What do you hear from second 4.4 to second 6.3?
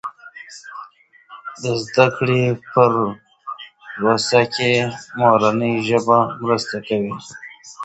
کې مورنۍ ژبه